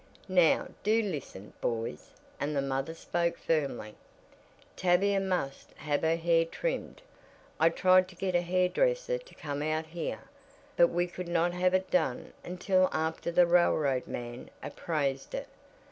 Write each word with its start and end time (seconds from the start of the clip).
"Now 0.29 0.69
do 0.81 1.03
listen, 1.03 1.53
boys," 1.61 2.09
and 2.39 2.55
the 2.55 2.61
mother 2.63 2.95
spoke 2.95 3.37
firmly. 3.37 3.93
"Tavia 4.75 5.19
must 5.19 5.73
have 5.73 6.01
her 6.01 6.15
hair 6.15 6.43
trimmed. 6.43 7.03
I 7.59 7.69
tried 7.69 8.07
to 8.07 8.15
get 8.15 8.33
a 8.33 8.41
hair 8.41 8.67
dresser 8.67 9.19
to 9.19 9.35
come 9.35 9.61
out 9.61 9.85
here, 9.85 10.23
but 10.75 10.87
we 10.87 11.05
could 11.05 11.27
not 11.27 11.53
have 11.53 11.75
it 11.75 11.91
done 11.91 12.33
until 12.43 12.89
after 12.91 13.29
the 13.29 13.45
railroad 13.45 14.07
man 14.07 14.49
appraised 14.63 15.35
it. 15.35 15.47